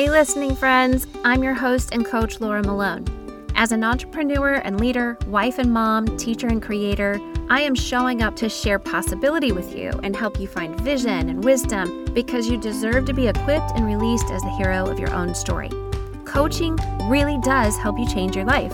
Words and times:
Hey, 0.00 0.08
listening 0.08 0.56
friends, 0.56 1.06
I'm 1.26 1.42
your 1.42 1.52
host 1.52 1.90
and 1.92 2.06
coach, 2.06 2.40
Laura 2.40 2.62
Malone. 2.62 3.04
As 3.54 3.70
an 3.70 3.84
entrepreneur 3.84 4.54
and 4.54 4.80
leader, 4.80 5.18
wife 5.26 5.58
and 5.58 5.70
mom, 5.74 6.16
teacher 6.16 6.46
and 6.46 6.62
creator, 6.62 7.20
I 7.50 7.60
am 7.60 7.74
showing 7.74 8.22
up 8.22 8.34
to 8.36 8.48
share 8.48 8.78
possibility 8.78 9.52
with 9.52 9.76
you 9.76 9.90
and 10.02 10.16
help 10.16 10.40
you 10.40 10.48
find 10.48 10.80
vision 10.80 11.28
and 11.28 11.44
wisdom 11.44 12.06
because 12.14 12.48
you 12.48 12.56
deserve 12.56 13.04
to 13.04 13.12
be 13.12 13.28
equipped 13.28 13.72
and 13.74 13.84
released 13.84 14.30
as 14.30 14.40
the 14.40 14.56
hero 14.56 14.86
of 14.86 14.98
your 14.98 15.12
own 15.12 15.34
story. 15.34 15.68
Coaching 16.24 16.78
really 17.10 17.38
does 17.42 17.76
help 17.76 17.98
you 17.98 18.08
change 18.08 18.34
your 18.34 18.46
life. 18.46 18.72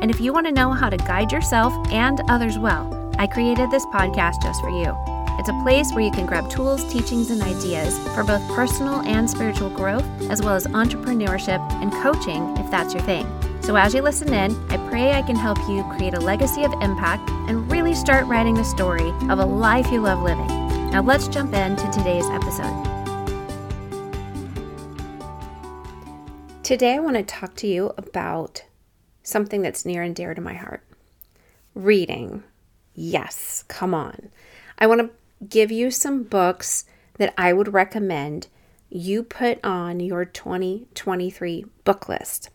And 0.00 0.12
if 0.12 0.20
you 0.20 0.32
want 0.32 0.46
to 0.46 0.52
know 0.52 0.70
how 0.70 0.90
to 0.90 0.96
guide 0.96 1.32
yourself 1.32 1.72
and 1.90 2.20
others 2.28 2.56
well, 2.56 3.12
I 3.18 3.26
created 3.26 3.72
this 3.72 3.84
podcast 3.86 4.40
just 4.42 4.60
for 4.60 4.70
you. 4.70 5.17
It's 5.38 5.48
a 5.48 5.62
place 5.62 5.92
where 5.92 6.04
you 6.04 6.10
can 6.10 6.26
grab 6.26 6.50
tools, 6.50 6.84
teachings, 6.92 7.30
and 7.30 7.40
ideas 7.40 7.96
for 8.14 8.24
both 8.24 8.46
personal 8.48 9.02
and 9.02 9.30
spiritual 9.30 9.70
growth, 9.70 10.04
as 10.30 10.42
well 10.42 10.54
as 10.54 10.66
entrepreneurship 10.66 11.60
and 11.74 11.92
coaching 12.02 12.56
if 12.56 12.68
that's 12.72 12.92
your 12.92 13.02
thing. 13.04 13.24
So, 13.62 13.76
as 13.76 13.94
you 13.94 14.02
listen 14.02 14.34
in, 14.34 14.56
I 14.68 14.76
pray 14.88 15.12
I 15.12 15.22
can 15.22 15.36
help 15.36 15.58
you 15.68 15.84
create 15.96 16.14
a 16.14 16.20
legacy 16.20 16.64
of 16.64 16.72
impact 16.80 17.30
and 17.48 17.70
really 17.70 17.94
start 17.94 18.26
writing 18.26 18.54
the 18.54 18.64
story 18.64 19.10
of 19.30 19.38
a 19.38 19.44
life 19.44 19.92
you 19.92 20.00
love 20.00 20.22
living. 20.22 20.48
Now, 20.90 21.02
let's 21.02 21.28
jump 21.28 21.54
into 21.54 21.88
today's 21.90 22.26
episode. 22.30 22.84
Today, 26.64 26.94
I 26.94 26.98
want 26.98 27.16
to 27.16 27.22
talk 27.22 27.54
to 27.56 27.66
you 27.68 27.92
about 27.96 28.64
something 29.22 29.62
that's 29.62 29.86
near 29.86 30.02
and 30.02 30.16
dear 30.16 30.34
to 30.34 30.40
my 30.40 30.54
heart 30.54 30.82
reading. 31.74 32.42
Yes, 32.94 33.64
come 33.68 33.94
on. 33.94 34.30
I 34.78 34.86
want 34.86 35.00
to 35.00 35.10
give 35.46 35.70
you 35.70 35.90
some 35.90 36.22
books 36.22 36.84
that 37.18 37.34
I 37.36 37.52
would 37.52 37.72
recommend 37.72 38.48
you 38.90 39.22
put 39.22 39.62
on 39.64 40.00
your 40.00 40.24
2023 40.24 41.64
book 41.84 42.08
list. 42.08 42.50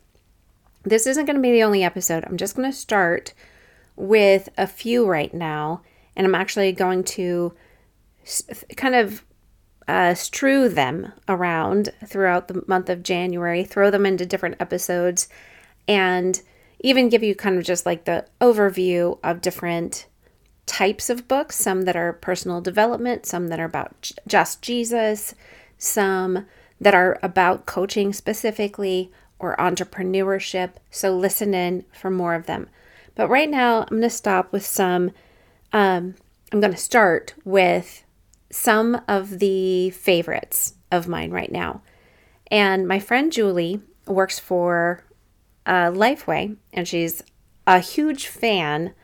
This 0.82 1.06
isn't 1.06 1.24
going 1.24 1.36
to 1.36 1.42
be 1.42 1.52
the 1.52 1.62
only 1.62 1.84
episode. 1.84 2.24
I'm 2.24 2.36
just 2.36 2.56
going 2.56 2.70
to 2.70 2.76
start 2.76 3.32
with 3.96 4.48
a 4.58 4.66
few 4.66 5.06
right 5.06 5.32
now, 5.32 5.82
and 6.16 6.26
I'm 6.26 6.34
actually 6.34 6.72
going 6.72 7.04
to 7.04 7.54
kind 8.76 8.94
of 8.94 9.24
uh, 9.86 10.14
strew 10.14 10.68
them 10.68 11.12
around 11.28 11.90
throughout 12.06 12.48
the 12.48 12.62
month 12.66 12.88
of 12.88 13.02
January, 13.02 13.64
throw 13.64 13.90
them 13.90 14.06
into 14.06 14.26
different 14.26 14.56
episodes, 14.60 15.28
and 15.86 16.40
even 16.80 17.08
give 17.08 17.22
you 17.22 17.34
kind 17.34 17.56
of 17.56 17.64
just 17.64 17.86
like 17.86 18.04
the 18.04 18.26
overview 18.40 19.18
of 19.22 19.40
different 19.40 20.06
types 20.66 21.10
of 21.10 21.28
books, 21.28 21.56
some 21.56 21.82
that 21.82 21.96
are 21.96 22.12
personal 22.12 22.60
development, 22.60 23.26
some 23.26 23.48
that 23.48 23.60
are 23.60 23.64
about 23.64 24.12
just 24.26 24.62
Jesus, 24.62 25.34
some 25.78 26.46
that 26.80 26.94
are 26.94 27.18
about 27.22 27.66
coaching 27.66 28.12
specifically 28.12 29.12
or 29.38 29.56
entrepreneurship. 29.56 30.74
So 30.90 31.16
listen 31.16 31.54
in 31.54 31.84
for 31.92 32.10
more 32.10 32.34
of 32.34 32.46
them. 32.46 32.68
But 33.14 33.28
right 33.28 33.48
now, 33.48 33.82
I'm 33.82 33.88
going 33.88 34.02
to 34.02 34.10
stop 34.10 34.52
with 34.52 34.64
some, 34.64 35.12
um, 35.72 36.14
I'm 36.52 36.60
going 36.60 36.72
to 36.72 36.78
start 36.78 37.34
with 37.44 38.04
some 38.50 39.00
of 39.06 39.38
the 39.38 39.90
favorites 39.90 40.74
of 40.90 41.08
mine 41.08 41.30
right 41.30 41.52
now. 41.52 41.82
And 42.50 42.86
my 42.86 42.98
friend 42.98 43.32
Julie 43.32 43.80
works 44.06 44.38
for 44.38 45.04
uh, 45.66 45.90
Lifeway, 45.90 46.56
and 46.72 46.86
she's 46.86 47.22
a 47.66 47.78
huge 47.78 48.26
fan 48.26 48.94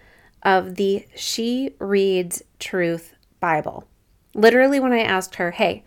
of 0.43 0.77
the 0.77 1.07
She 1.15 1.75
Reads 1.79 2.43
Truth 2.59 3.15
Bible. 3.41 3.87
Literally, 4.35 4.81
when 4.81 4.93
I 4.93 5.01
asked 5.01 5.37
her, 5.37 5.51
hey, 5.51 5.85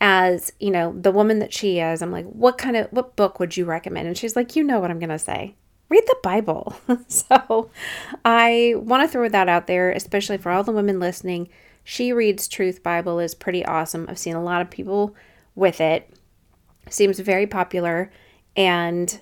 as 0.00 0.52
you 0.58 0.70
know, 0.70 0.92
the 0.98 1.12
woman 1.12 1.38
that 1.38 1.52
she 1.52 1.78
is, 1.78 2.02
I'm 2.02 2.10
like, 2.10 2.26
what 2.26 2.58
kind 2.58 2.76
of 2.76 2.88
what 2.90 3.16
book 3.16 3.38
would 3.38 3.56
you 3.56 3.64
recommend? 3.64 4.08
And 4.08 4.18
she's 4.18 4.36
like, 4.36 4.56
you 4.56 4.64
know 4.64 4.80
what 4.80 4.90
I'm 4.90 4.98
gonna 4.98 5.18
say. 5.18 5.54
Read 5.88 6.04
the 6.06 6.16
Bible. 6.22 6.74
so 7.06 7.70
I 8.24 8.74
want 8.78 9.02
to 9.02 9.08
throw 9.08 9.28
that 9.28 9.48
out 9.48 9.66
there, 9.66 9.90
especially 9.92 10.38
for 10.38 10.50
all 10.50 10.64
the 10.64 10.72
women 10.72 10.98
listening. 10.98 11.48
She 11.84 12.12
Reads 12.12 12.48
Truth 12.48 12.82
Bible 12.82 13.20
is 13.20 13.34
pretty 13.34 13.64
awesome. 13.64 14.06
I've 14.08 14.18
seen 14.18 14.34
a 14.34 14.42
lot 14.42 14.62
of 14.62 14.70
people 14.70 15.14
with 15.54 15.80
it. 15.80 16.10
Seems 16.88 17.18
very 17.20 17.46
popular 17.46 18.10
and 18.56 19.20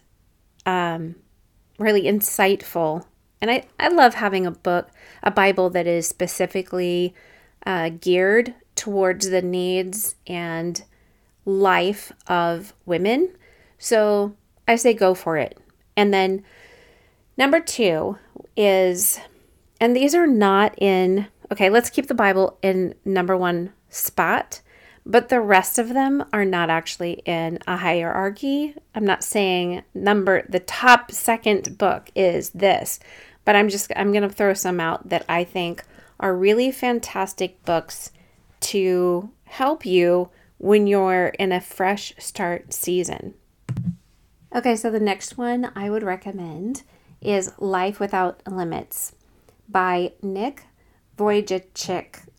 um, 0.64 1.16
really 1.78 2.04
insightful 2.04 3.04
and 3.40 3.50
I, 3.50 3.64
I 3.78 3.88
love 3.88 4.14
having 4.14 4.46
a 4.46 4.50
book, 4.50 4.90
a 5.22 5.30
Bible 5.30 5.70
that 5.70 5.86
is 5.86 6.06
specifically 6.06 7.14
uh, 7.66 7.90
geared 7.90 8.54
towards 8.76 9.30
the 9.30 9.42
needs 9.42 10.14
and 10.26 10.82
life 11.44 12.12
of 12.26 12.74
women. 12.86 13.34
So 13.78 14.36
I 14.68 14.76
say 14.76 14.94
go 14.94 15.14
for 15.14 15.36
it. 15.36 15.58
And 15.96 16.12
then 16.12 16.44
number 17.36 17.60
two 17.60 18.18
is, 18.56 19.18
and 19.80 19.96
these 19.96 20.14
are 20.14 20.26
not 20.26 20.80
in, 20.80 21.26
okay, 21.50 21.70
let's 21.70 21.90
keep 21.90 22.06
the 22.06 22.14
Bible 22.14 22.58
in 22.62 22.94
number 23.04 23.36
one 23.36 23.72
spot, 23.88 24.60
but 25.06 25.28
the 25.28 25.40
rest 25.40 25.78
of 25.78 25.88
them 25.88 26.24
are 26.32 26.44
not 26.44 26.70
actually 26.70 27.22
in 27.24 27.58
a 27.66 27.78
hierarchy. 27.78 28.74
I'm 28.94 29.04
not 29.04 29.24
saying 29.24 29.82
number, 29.94 30.46
the 30.48 30.60
top 30.60 31.10
second 31.10 31.78
book 31.78 32.10
is 32.14 32.50
this 32.50 33.00
but 33.50 33.56
I'm 33.56 33.68
just 33.68 33.90
I'm 33.96 34.12
going 34.12 34.22
to 34.22 34.28
throw 34.28 34.54
some 34.54 34.78
out 34.78 35.08
that 35.08 35.24
I 35.28 35.42
think 35.42 35.82
are 36.20 36.36
really 36.36 36.70
fantastic 36.70 37.64
books 37.64 38.12
to 38.60 39.30
help 39.42 39.84
you 39.84 40.30
when 40.58 40.86
you're 40.86 41.32
in 41.36 41.50
a 41.50 41.60
fresh 41.60 42.12
start 42.16 42.72
season. 42.72 43.34
Okay, 44.54 44.76
so 44.76 44.88
the 44.88 45.00
next 45.00 45.36
one 45.36 45.72
I 45.74 45.90
would 45.90 46.04
recommend 46.04 46.84
is 47.20 47.50
Life 47.58 47.98
Without 47.98 48.40
Limits 48.46 49.16
by 49.68 50.12
Nick 50.22 50.66
Vujicic. 51.18 52.20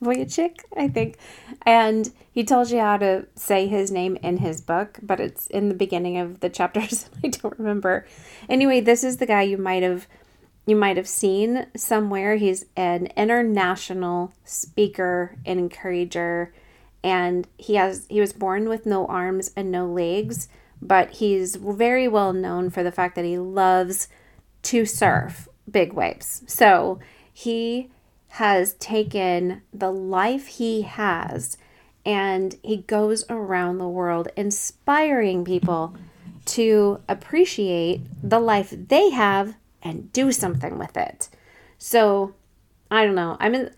Vujicic, 0.00 0.60
I 0.76 0.86
think. 0.86 1.16
And 1.64 2.12
he 2.30 2.44
tells 2.44 2.72
you 2.72 2.80
how 2.80 2.96
to 2.98 3.26
say 3.34 3.66
his 3.66 3.90
name 3.90 4.16
in 4.16 4.38
his 4.38 4.60
book, 4.60 4.98
but 5.02 5.20
it's 5.20 5.46
in 5.46 5.68
the 5.68 5.74
beginning 5.74 6.18
of 6.18 6.40
the 6.40 6.50
chapters. 6.50 7.08
I 7.24 7.28
don't 7.28 7.58
remember. 7.58 8.06
Anyway, 8.48 8.80
this 8.80 9.04
is 9.04 9.18
the 9.18 9.26
guy 9.26 9.42
you 9.42 9.58
might 9.58 9.82
have 9.82 10.06
you 10.64 10.76
might 10.76 10.96
have 10.96 11.08
seen 11.08 11.66
somewhere. 11.76 12.36
He's 12.36 12.66
an 12.76 13.08
international 13.16 14.32
speaker 14.44 15.36
and 15.44 15.58
encourager 15.58 16.52
and 17.02 17.48
he 17.58 17.74
has 17.74 18.06
he 18.08 18.20
was 18.20 18.32
born 18.32 18.68
with 18.68 18.86
no 18.86 19.06
arms 19.06 19.50
and 19.56 19.70
no 19.70 19.86
legs, 19.86 20.48
but 20.80 21.10
he's 21.10 21.56
very 21.56 22.08
well 22.08 22.32
known 22.32 22.70
for 22.70 22.82
the 22.82 22.92
fact 22.92 23.16
that 23.16 23.24
he 23.24 23.38
loves 23.38 24.08
to 24.62 24.86
surf 24.86 25.48
big 25.70 25.92
waves. 25.92 26.42
So, 26.46 27.00
he 27.32 27.90
has 28.36 28.72
taken 28.74 29.60
the 29.74 29.92
life 29.92 30.46
he 30.46 30.80
has 30.80 31.58
and 32.06 32.56
he 32.62 32.78
goes 32.78 33.26
around 33.28 33.76
the 33.76 33.86
world 33.86 34.28
inspiring 34.38 35.44
people 35.44 35.94
to 36.46 36.98
appreciate 37.10 38.00
the 38.22 38.40
life 38.40 38.72
they 38.88 39.10
have 39.10 39.54
and 39.82 40.10
do 40.14 40.32
something 40.32 40.78
with 40.78 40.96
it. 40.96 41.28
So, 41.76 42.34
I 42.90 43.04
don't 43.04 43.14
know. 43.14 43.36
I'm 43.38 43.54
in, 43.54 43.70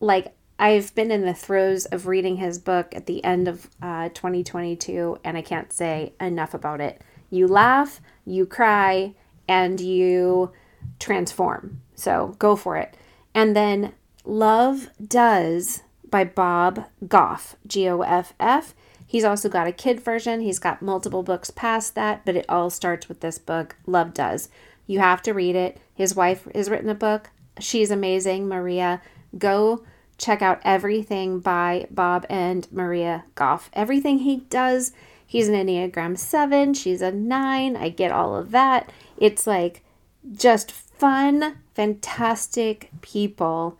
like, 0.00 0.34
I've 0.58 0.94
been 0.94 1.10
in 1.10 1.22
the 1.22 1.32
throes 1.32 1.86
of 1.86 2.06
reading 2.06 2.36
his 2.36 2.58
book 2.58 2.94
at 2.94 3.06
the 3.06 3.24
end 3.24 3.48
of 3.48 3.70
uh, 3.80 4.10
2022, 4.10 5.18
and 5.24 5.38
I 5.38 5.42
can't 5.42 5.72
say 5.72 6.12
enough 6.20 6.52
about 6.52 6.82
it. 6.82 7.00
You 7.30 7.48
laugh, 7.48 8.02
you 8.26 8.44
cry, 8.44 9.14
and 9.48 9.80
you 9.80 10.52
transform. 10.98 11.80
So 11.94 12.36
go 12.38 12.54
for 12.54 12.76
it. 12.76 12.98
And 13.34 13.56
then 13.56 13.92
Love 14.24 14.88
Does 15.06 15.82
by 16.08 16.24
Bob 16.24 16.86
Goff, 17.08 17.56
G 17.66 17.88
O 17.88 18.00
F 18.02 18.32
F. 18.38 18.74
He's 19.06 19.24
also 19.24 19.48
got 19.48 19.66
a 19.66 19.72
kid 19.72 20.00
version. 20.00 20.40
He's 20.40 20.58
got 20.58 20.82
multiple 20.82 21.22
books 21.22 21.50
past 21.50 21.94
that, 21.94 22.24
but 22.24 22.36
it 22.36 22.46
all 22.48 22.70
starts 22.70 23.08
with 23.08 23.20
this 23.20 23.38
book, 23.38 23.76
Love 23.86 24.14
Does. 24.14 24.48
You 24.86 25.00
have 25.00 25.22
to 25.22 25.32
read 25.32 25.56
it. 25.56 25.78
His 25.94 26.14
wife 26.14 26.48
has 26.54 26.70
written 26.70 26.88
a 26.88 26.94
book. 26.94 27.30
She's 27.58 27.90
amazing, 27.90 28.48
Maria. 28.48 29.00
Go 29.36 29.84
check 30.18 30.42
out 30.42 30.60
everything 30.64 31.40
by 31.40 31.86
Bob 31.90 32.26
and 32.28 32.70
Maria 32.72 33.24
Goff. 33.34 33.70
Everything 33.72 34.18
he 34.18 34.36
does, 34.36 34.92
he's 35.26 35.48
an 35.48 35.54
Enneagram 35.54 36.18
7, 36.18 36.74
she's 36.74 37.02
a 37.02 37.10
9. 37.10 37.76
I 37.76 37.88
get 37.88 38.12
all 38.12 38.36
of 38.36 38.50
that. 38.52 38.90
It's 39.16 39.46
like 39.46 39.84
just 40.32 40.70
fun, 40.70 41.58
fantastic 41.74 42.90
people 43.00 43.78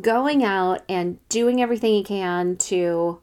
going 0.00 0.42
out 0.42 0.82
and 0.88 1.18
doing 1.28 1.60
everything 1.60 1.92
he 1.92 2.04
can 2.04 2.56
to 2.56 3.20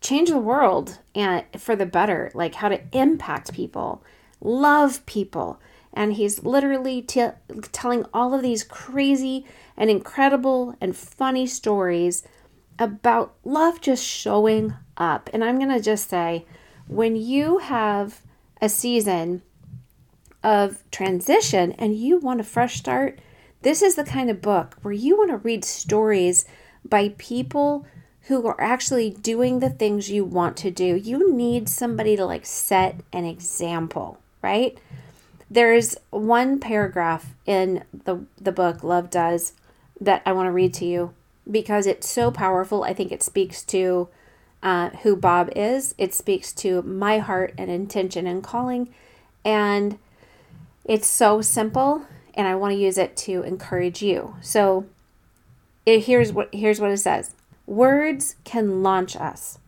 change 0.00 0.30
the 0.30 0.38
world 0.38 0.98
and 1.14 1.44
for 1.58 1.74
the 1.74 1.86
better, 1.86 2.30
like 2.34 2.56
how 2.56 2.68
to 2.68 2.80
impact 2.92 3.52
people, 3.52 4.02
love 4.40 5.04
people. 5.06 5.60
And 5.92 6.12
he's 6.12 6.44
literally 6.44 7.02
t- 7.02 7.28
telling 7.72 8.04
all 8.12 8.34
of 8.34 8.42
these 8.42 8.62
crazy 8.62 9.46
and 9.76 9.90
incredible 9.90 10.76
and 10.80 10.96
funny 10.96 11.46
stories 11.46 12.22
about 12.78 13.34
love 13.44 13.80
just 13.80 14.04
showing 14.04 14.74
up. 14.96 15.30
And 15.32 15.42
I'm 15.42 15.58
going 15.58 15.70
to 15.70 15.80
just 15.80 16.08
say, 16.08 16.44
when 16.86 17.16
you 17.16 17.58
have 17.58 18.20
a 18.60 18.68
season 18.68 19.42
of 20.46 20.88
transition 20.92 21.72
and 21.72 21.96
you 21.96 22.18
want 22.18 22.40
a 22.40 22.44
fresh 22.44 22.76
start, 22.76 23.18
this 23.62 23.82
is 23.82 23.96
the 23.96 24.04
kind 24.04 24.30
of 24.30 24.40
book 24.40 24.76
where 24.82 24.94
you 24.94 25.18
want 25.18 25.30
to 25.30 25.38
read 25.38 25.64
stories 25.64 26.44
by 26.88 27.12
people 27.18 27.84
who 28.28 28.46
are 28.46 28.60
actually 28.60 29.10
doing 29.10 29.58
the 29.58 29.70
things 29.70 30.08
you 30.08 30.24
want 30.24 30.56
to 30.58 30.70
do. 30.70 30.94
You 30.94 31.34
need 31.34 31.68
somebody 31.68 32.14
to 32.14 32.24
like 32.24 32.46
set 32.46 33.00
an 33.12 33.24
example, 33.24 34.20
right? 34.40 34.78
There's 35.50 35.96
one 36.10 36.60
paragraph 36.60 37.34
in 37.44 37.82
the 38.04 38.24
the 38.40 38.52
book 38.52 38.84
Love 38.84 39.10
Does 39.10 39.52
that 40.00 40.22
I 40.24 40.32
want 40.32 40.46
to 40.46 40.52
read 40.52 40.74
to 40.74 40.84
you 40.84 41.12
because 41.50 41.88
it's 41.88 42.08
so 42.08 42.30
powerful. 42.30 42.84
I 42.84 42.94
think 42.94 43.10
it 43.10 43.22
speaks 43.22 43.64
to 43.64 44.08
uh, 44.62 44.90
who 45.02 45.16
Bob 45.16 45.50
is. 45.56 45.96
It 45.98 46.14
speaks 46.14 46.52
to 46.54 46.82
my 46.82 47.18
heart 47.18 47.52
and 47.58 47.68
intention 47.68 48.28
and 48.28 48.44
calling, 48.44 48.94
and 49.44 49.98
it's 50.86 51.06
so 51.06 51.42
simple. 51.42 52.06
And 52.34 52.46
I 52.46 52.54
want 52.54 52.72
to 52.72 52.78
use 52.78 52.98
it 52.98 53.16
to 53.18 53.42
encourage 53.42 54.02
you. 54.02 54.36
So, 54.42 54.86
it, 55.86 56.04
here's 56.04 56.32
what 56.32 56.54
here's 56.54 56.80
what 56.80 56.90
it 56.90 56.98
says. 56.98 57.34
Words 57.66 58.36
can 58.44 58.82
launch 58.82 59.16
us. 59.16 59.58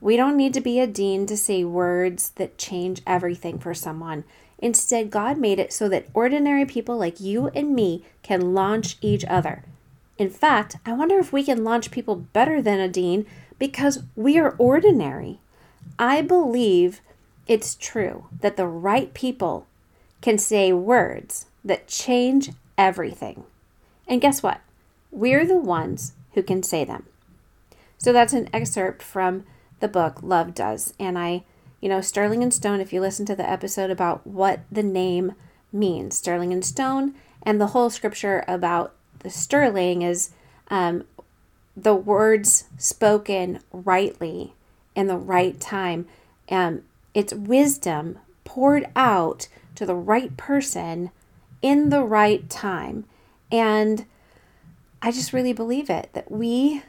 We 0.00 0.16
don't 0.16 0.36
need 0.36 0.54
to 0.54 0.60
be 0.60 0.80
a 0.80 0.86
dean 0.86 1.26
to 1.26 1.36
say 1.36 1.64
words 1.64 2.30
that 2.36 2.58
change 2.58 3.02
everything 3.06 3.58
for 3.58 3.74
someone. 3.74 4.24
Instead, 4.58 5.10
God 5.10 5.38
made 5.38 5.58
it 5.58 5.72
so 5.72 5.88
that 5.88 6.08
ordinary 6.14 6.64
people 6.64 6.96
like 6.96 7.20
you 7.20 7.48
and 7.48 7.74
me 7.74 8.04
can 8.22 8.54
launch 8.54 8.96
each 9.00 9.24
other. 9.26 9.64
In 10.16 10.30
fact, 10.30 10.76
I 10.86 10.92
wonder 10.92 11.18
if 11.18 11.32
we 11.32 11.42
can 11.42 11.64
launch 11.64 11.90
people 11.90 12.16
better 12.16 12.62
than 12.62 12.80
a 12.80 12.88
dean 12.88 13.26
because 13.58 14.02
we 14.14 14.38
are 14.38 14.54
ordinary. 14.58 15.38
I 15.98 16.22
believe 16.22 17.00
it's 17.46 17.74
true 17.74 18.26
that 18.40 18.56
the 18.56 18.66
right 18.66 19.12
people 19.12 19.66
can 20.24 20.38
say 20.38 20.72
words 20.72 21.44
that 21.62 21.86
change 21.86 22.50
everything. 22.78 23.44
And 24.08 24.22
guess 24.22 24.42
what? 24.42 24.62
We're 25.10 25.44
the 25.44 25.58
ones 25.58 26.14
who 26.32 26.42
can 26.42 26.62
say 26.62 26.82
them. 26.82 27.04
So 27.98 28.10
that's 28.10 28.32
an 28.32 28.48
excerpt 28.50 29.02
from 29.02 29.44
the 29.80 29.88
book 29.88 30.22
Love 30.22 30.54
Does. 30.54 30.94
And 30.98 31.18
I, 31.18 31.44
you 31.82 31.90
know, 31.90 32.00
Sterling 32.00 32.42
and 32.42 32.54
Stone, 32.54 32.80
if 32.80 32.90
you 32.90 33.02
listen 33.02 33.26
to 33.26 33.36
the 33.36 33.46
episode 33.46 33.90
about 33.90 34.26
what 34.26 34.60
the 34.72 34.82
name 34.82 35.34
means, 35.70 36.16
Sterling 36.16 36.54
and 36.54 36.64
Stone, 36.64 37.14
and 37.42 37.60
the 37.60 37.68
whole 37.68 37.90
scripture 37.90 38.46
about 38.48 38.94
the 39.18 39.28
sterling 39.28 40.00
is 40.00 40.30
um, 40.68 41.04
the 41.76 41.94
words 41.94 42.64
spoken 42.78 43.60
rightly 43.72 44.54
in 44.94 45.06
the 45.06 45.18
right 45.18 45.60
time. 45.60 46.06
Um, 46.48 46.84
it's 47.12 47.34
wisdom 47.34 48.20
poured 48.44 48.86
out 48.96 49.48
to 49.74 49.86
the 49.86 49.94
right 49.94 50.36
person 50.36 51.10
in 51.62 51.90
the 51.90 52.02
right 52.02 52.48
time. 52.50 53.04
And 53.50 54.06
I 55.00 55.10
just 55.10 55.32
really 55.32 55.52
believe 55.52 55.90
it 55.90 56.10
that 56.12 56.30
we 56.30 56.82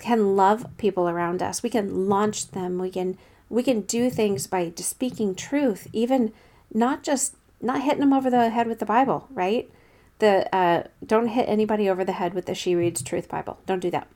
can 0.00 0.36
love 0.36 0.66
people 0.78 1.08
around 1.08 1.42
us. 1.42 1.62
We 1.62 1.70
can 1.70 2.08
launch 2.08 2.50
them. 2.50 2.78
We 2.78 2.90
can 2.90 3.16
we 3.48 3.62
can 3.62 3.80
do 3.82 4.10
things 4.10 4.46
by 4.46 4.68
just 4.70 4.90
speaking 4.90 5.34
truth, 5.34 5.88
even 5.92 6.32
not 6.72 7.02
just 7.02 7.34
not 7.60 7.82
hitting 7.82 8.00
them 8.00 8.12
over 8.12 8.30
the 8.30 8.50
head 8.50 8.66
with 8.66 8.78
the 8.78 8.86
Bible, 8.86 9.26
right? 9.30 9.70
The 10.18 10.54
uh, 10.54 10.84
don't 11.04 11.28
hit 11.28 11.48
anybody 11.48 11.88
over 11.88 12.04
the 12.04 12.12
head 12.12 12.34
with 12.34 12.46
the 12.46 12.54
She 12.54 12.74
Reads 12.74 13.02
Truth 13.02 13.28
Bible. 13.28 13.58
Don't 13.66 13.80
do 13.80 13.90
that. 13.90 14.08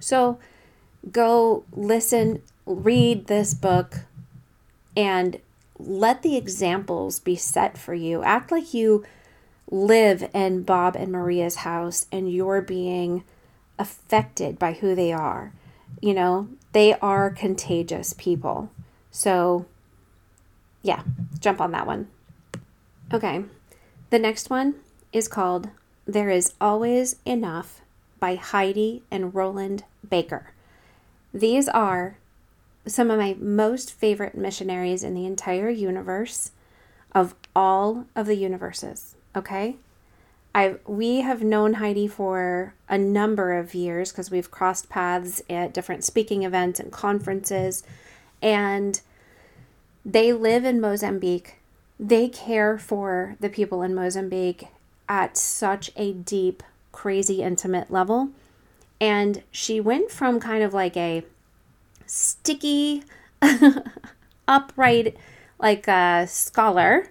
So 0.00 0.38
go 1.12 1.64
listen, 1.72 2.42
read 2.66 3.26
this 3.26 3.54
book, 3.54 4.00
and 4.96 5.40
let 5.78 6.22
the 6.22 6.36
examples 6.36 7.20
be 7.20 7.36
set 7.36 7.78
for 7.78 7.94
you. 7.94 8.22
Act 8.22 8.50
like 8.50 8.74
you 8.74 9.04
live 9.70 10.28
in 10.34 10.62
Bob 10.62 10.96
and 10.96 11.12
Maria's 11.12 11.56
house 11.56 12.06
and 12.10 12.32
you're 12.32 12.62
being 12.62 13.24
affected 13.78 14.58
by 14.58 14.72
who 14.72 14.94
they 14.94 15.12
are. 15.12 15.52
You 16.00 16.14
know, 16.14 16.48
they 16.72 16.94
are 16.94 17.30
contagious 17.30 18.12
people. 18.12 18.70
So, 19.10 19.66
yeah, 20.82 21.02
jump 21.38 21.60
on 21.60 21.72
that 21.72 21.86
one. 21.86 22.08
Okay, 23.12 23.44
the 24.10 24.18
next 24.18 24.50
one 24.50 24.74
is 25.12 25.28
called 25.28 25.70
There 26.06 26.30
Is 26.30 26.54
Always 26.60 27.16
Enough 27.24 27.80
by 28.20 28.34
Heidi 28.34 29.02
and 29.10 29.34
Roland 29.34 29.84
Baker. 30.08 30.52
These 31.32 31.68
are 31.68 32.16
some 32.88 33.10
of 33.10 33.18
my 33.18 33.36
most 33.38 33.92
favorite 33.92 34.36
missionaries 34.36 35.04
in 35.04 35.14
the 35.14 35.26
entire 35.26 35.70
universe 35.70 36.52
of 37.12 37.34
all 37.54 38.06
of 38.16 38.26
the 38.26 38.36
universes. 38.36 39.14
Okay? 39.36 39.76
I 40.54 40.76
we 40.86 41.20
have 41.20 41.42
known 41.42 41.74
Heidi 41.74 42.08
for 42.08 42.74
a 42.88 42.98
number 42.98 43.56
of 43.58 43.74
years 43.74 44.10
because 44.10 44.30
we've 44.30 44.50
crossed 44.50 44.88
paths 44.88 45.42
at 45.48 45.74
different 45.74 46.04
speaking 46.04 46.42
events 46.42 46.80
and 46.80 46.90
conferences 46.90 47.82
and 48.40 49.00
they 50.04 50.32
live 50.32 50.64
in 50.64 50.80
Mozambique. 50.80 51.56
They 52.00 52.28
care 52.28 52.78
for 52.78 53.36
the 53.40 53.50
people 53.50 53.82
in 53.82 53.94
Mozambique 53.94 54.68
at 55.08 55.36
such 55.36 55.90
a 55.96 56.12
deep, 56.12 56.62
crazy 56.92 57.42
intimate 57.42 57.90
level. 57.90 58.30
And 59.00 59.42
she 59.50 59.80
went 59.80 60.10
from 60.10 60.40
kind 60.40 60.62
of 60.62 60.72
like 60.72 60.96
a 60.96 61.24
sticky, 62.08 63.04
upright, 64.48 65.16
like 65.58 65.86
a 65.88 66.26
scholar 66.28 67.08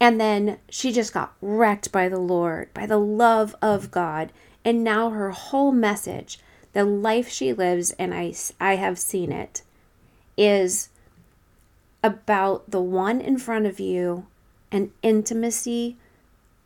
and 0.00 0.20
then 0.20 0.58
she 0.68 0.92
just 0.92 1.12
got 1.12 1.34
wrecked 1.40 1.90
by 1.90 2.08
the 2.08 2.18
Lord, 2.18 2.72
by 2.74 2.86
the 2.86 2.98
love 2.98 3.54
of 3.62 3.90
God. 3.90 4.30
And 4.64 4.84
now 4.84 5.10
her 5.10 5.30
whole 5.30 5.72
message, 5.72 6.38
the 6.72 6.84
life 6.84 7.28
she 7.28 7.52
lives, 7.52 7.92
and 7.92 8.12
I, 8.12 8.34
I 8.60 8.76
have 8.76 8.98
seen 8.98 9.32
it, 9.32 9.62
is 10.36 10.90
about 12.02 12.70
the 12.70 12.80
one 12.80 13.20
in 13.20 13.38
front 13.38 13.66
of 13.66 13.80
you 13.80 14.26
and 14.70 14.90
intimacy 15.02 15.96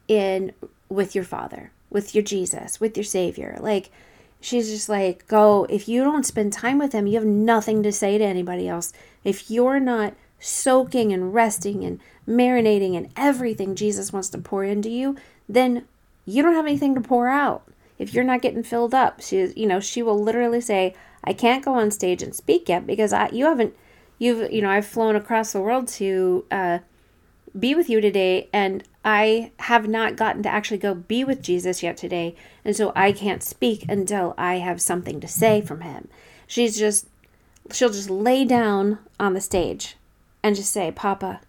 in 0.08 0.52
with 0.88 1.14
your 1.14 1.24
father, 1.24 1.70
with 1.88 2.14
your 2.14 2.24
Jesus, 2.24 2.80
with 2.80 2.96
your 2.96 3.04
Savior. 3.04 3.58
Like 3.60 3.90
she's 4.40 4.70
just 4.70 4.88
like, 4.88 5.26
go, 5.28 5.66
if 5.68 5.88
you 5.88 6.02
don't 6.02 6.26
spend 6.26 6.52
time 6.52 6.78
with 6.78 6.92
him, 6.92 7.06
you 7.06 7.14
have 7.14 7.26
nothing 7.26 7.82
to 7.82 7.92
say 7.92 8.18
to 8.18 8.24
anybody 8.24 8.68
else. 8.68 8.92
If 9.24 9.50
you're 9.50 9.80
not 9.80 10.14
soaking 10.38 11.12
and 11.12 11.34
resting 11.34 11.84
and 11.84 12.00
marinating 12.26 12.94
in 12.94 13.10
everything 13.16 13.74
Jesus 13.74 14.12
wants 14.12 14.30
to 14.30 14.38
pour 14.38 14.64
into 14.64 14.88
you, 14.88 15.16
then 15.48 15.84
you 16.24 16.42
don't 16.42 16.54
have 16.54 16.66
anything 16.66 16.94
to 16.94 17.00
pour 17.00 17.28
out. 17.28 17.62
If 17.98 18.14
you're 18.14 18.24
not 18.24 18.40
getting 18.40 18.62
filled 18.62 18.94
up, 18.94 19.20
she, 19.20 19.52
you 19.56 19.66
know, 19.66 19.80
she 19.80 20.02
will 20.02 20.20
literally 20.20 20.62
say, 20.62 20.94
"I 21.22 21.34
can't 21.34 21.64
go 21.64 21.74
on 21.74 21.90
stage 21.90 22.22
and 22.22 22.34
speak 22.34 22.68
yet 22.68 22.86
because 22.86 23.12
I, 23.12 23.28
you 23.28 23.44
haven't, 23.44 23.74
you've, 24.18 24.50
you 24.50 24.62
know, 24.62 24.70
I've 24.70 24.86
flown 24.86 25.16
across 25.16 25.52
the 25.52 25.60
world 25.60 25.88
to 25.88 26.46
uh, 26.50 26.78
be 27.58 27.74
with 27.74 27.88
you 27.88 28.00
today, 28.00 28.48
and 28.52 28.84
I 29.04 29.52
have 29.60 29.88
not 29.88 30.16
gotten 30.16 30.42
to 30.44 30.48
actually 30.48 30.78
go 30.78 30.94
be 30.94 31.24
with 31.24 31.42
Jesus 31.42 31.82
yet 31.82 31.96
today, 31.96 32.34
and 32.64 32.76
so 32.76 32.92
I 32.94 33.12
can't 33.12 33.42
speak 33.42 33.84
until 33.88 34.34
I 34.36 34.56
have 34.56 34.80
something 34.80 35.20
to 35.20 35.28
say 35.28 35.60
from 35.60 35.80
Him." 35.80 36.08
She's 36.50 36.76
just, 36.76 37.06
she'll 37.70 37.90
just 37.90 38.10
lay 38.10 38.44
down 38.44 38.98
on 39.20 39.34
the 39.34 39.40
stage 39.40 39.96
and 40.42 40.56
just 40.56 40.72
say, 40.72 40.90
Papa, 40.90 41.40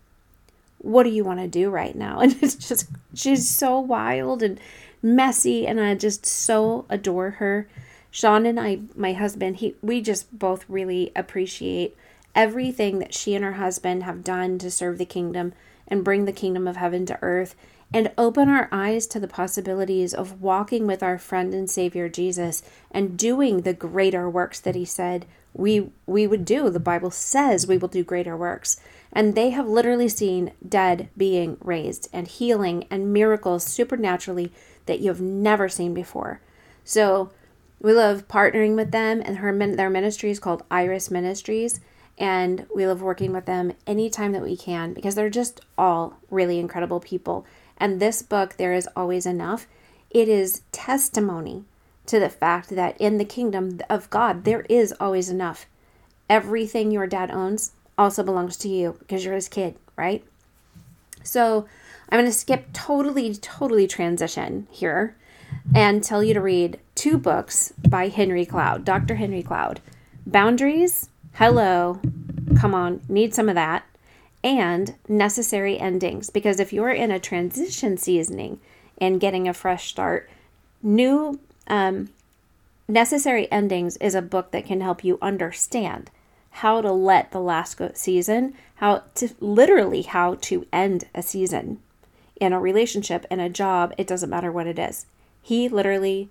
what 0.78 1.04
do 1.04 1.10
you 1.10 1.24
want 1.24 1.40
to 1.40 1.48
do 1.48 1.72
right 1.72 1.96
now? 1.96 2.20
And 2.22 2.38
it's 2.42 2.54
just, 2.54 2.88
she's 3.16 3.50
so 3.50 3.80
wild 3.80 4.44
and 4.44 4.60
messy, 5.02 5.66
and 5.66 5.80
I 5.80 5.96
just 5.96 6.26
so 6.26 6.86
adore 6.88 7.32
her. 7.32 7.68
Sean 8.12 8.46
and 8.46 8.60
I, 8.60 8.82
my 8.96 9.14
husband, 9.14 9.58
he, 9.58 9.76
we 9.82 10.02
just 10.02 10.38
both 10.38 10.66
really 10.70 11.12
appreciate 11.16 11.98
everything 12.36 13.00
that 13.00 13.14
she 13.14 13.34
and 13.34 13.44
her 13.44 13.54
husband 13.54 14.04
have 14.04 14.24
done 14.24 14.60
to 14.60 14.70
serve 14.70 14.98
the 15.00 15.06
kingdom 15.06 15.54
and 15.92 16.04
bring 16.04 16.26
the 16.26 16.32
kingdom 16.32 16.68
of 16.68 16.78
heaven 16.78 17.06
to 17.06 17.20
earth 17.22 17.56
and 17.94 18.12
open 18.18 18.50
our 18.50 18.70
eyes 18.72 19.06
to 19.06 19.20
the 19.20 19.28
possibilities 19.28 20.14
of 20.14 20.42
walking 20.42 20.88
with 20.88 21.04
our 21.04 21.18
friend 21.18 21.54
and 21.54 21.70
savior 21.70 22.08
Jesus 22.08 22.64
and 22.90 23.18
doing 23.18 23.62
the 23.62 23.74
greater 23.74 24.30
works 24.30 24.60
that 24.62 24.76
he 24.76 24.86
said 24.86 25.26
we 25.54 25.92
we 26.06 26.26
would 26.26 26.46
do. 26.46 26.70
The 26.70 26.80
Bible 26.80 27.12
says 27.12 27.68
we 27.68 27.78
will 27.78 27.90
do 27.90 28.06
greater 28.06 28.38
works. 28.38 28.80
And 29.12 29.36
they 29.36 29.50
have 29.50 29.68
literally 29.68 30.08
seen 30.08 30.54
dead 30.68 31.10
being 31.18 31.58
raised 31.62 32.08
and 32.14 32.28
healing 32.28 32.88
and 32.90 33.12
miracles 33.12 33.66
supernaturally 33.66 34.54
that 34.86 35.02
you 35.02 35.10
have 35.10 35.20
never 35.20 35.68
seen 35.68 35.94
before. 35.94 36.40
So 36.86 37.32
we 37.82 37.92
love 37.92 38.30
partnering 38.30 38.76
with 38.76 38.92
them 38.92 39.22
and 39.26 39.38
her 39.38 39.54
their 39.76 39.90
ministry 39.90 40.32
is 40.32 40.40
called 40.40 40.64
Iris 40.72 41.12
Ministries 41.12 41.82
and 42.18 42.66
we 42.74 42.86
love 42.86 43.02
working 43.02 43.34
with 43.34 43.46
them 43.46 43.74
anytime 43.88 44.32
that 44.34 44.42
we 44.42 44.56
can 44.56 44.94
because 44.94 45.16
they're 45.16 45.30
just 45.30 45.62
all 45.78 46.18
really 46.30 46.60
incredible 46.60 47.00
people. 47.00 47.46
And 47.78 48.00
this 48.00 48.22
book 48.22 48.58
there 48.58 48.74
is 48.74 48.88
always 48.96 49.26
enough. 49.26 49.68
It 50.10 50.28
is 50.28 50.62
testimony 50.72 51.66
to 52.06 52.20
the 52.20 52.30
fact 52.30 52.70
that 52.70 53.00
in 53.00 53.18
the 53.18 53.26
kingdom 53.26 53.80
of 53.90 54.10
God, 54.10 54.44
there 54.44 54.66
is 54.70 54.94
always 55.00 55.30
enough. 55.30 55.66
Everything 56.30 56.92
your 56.92 57.08
dad 57.08 57.32
owns, 57.32 57.72
also 57.98 58.24
belongs 58.24 58.58
to 58.58 58.70
you 58.70 58.96
because 59.00 59.24
you're 59.24 59.36
his 59.36 59.48
kid, 59.48 59.76
right? 59.96 60.24
So 61.24 61.66
I'm 62.10 62.20
going 62.20 62.30
to 62.30 62.38
skip 62.38 62.74
totally, 62.74 63.34
totally 63.36 63.88
transition 63.88 64.68
here 64.72 65.16
and 65.76 66.04
tell 66.04 66.24
you 66.24 66.34
to 66.34 66.42
read 66.42 66.80
two 66.96 67.18
books 67.18 67.74
by 67.88 68.08
Henry 68.08 68.46
Cloud, 68.46 68.84
Dr. 68.84 69.16
Henry 69.16 69.44
Cloud 69.44 69.82
Boundaries, 70.26 71.10
Hello, 71.36 72.00
come 72.60 72.76
on, 72.76 73.02
need 73.08 73.34
some 73.34 73.48
of 73.48 73.56
that, 73.56 73.86
and 74.44 74.96
Necessary 75.08 75.80
Endings. 75.80 76.30
Because 76.30 76.60
if 76.60 76.74
you're 76.74 76.92
in 76.92 77.10
a 77.10 77.20
transition 77.20 77.98
seasoning 77.98 78.60
and 79.00 79.20
getting 79.20 79.48
a 79.48 79.54
fresh 79.54 79.90
start, 79.90 80.30
new 80.84 81.40
um, 81.68 82.10
Necessary 82.88 83.50
Endings 83.52 83.96
is 83.98 84.14
a 84.14 84.22
book 84.22 84.52
that 84.52 84.66
can 84.66 84.82
help 84.82 85.04
you 85.04 85.18
understand 85.22 86.12
how 86.52 86.82
to 86.82 86.92
let 86.92 87.32
the 87.32 87.40
last 87.40 87.80
season, 87.94 88.54
how 88.76 89.04
to 89.16 89.30
literally 89.40 90.02
how 90.02 90.36
to 90.42 90.68
end 90.74 91.06
a 91.16 91.22
season 91.22 91.80
in 92.42 92.52
a 92.52 92.60
relationship, 92.60 93.26
in 93.32 93.40
a 93.40 93.50
job, 93.50 93.94
it 93.98 94.06
doesn't 94.06 94.30
matter 94.30 94.52
what 94.52 94.68
it 94.68 94.78
is. 94.78 95.06
He 95.42 95.70
literally 95.70 96.30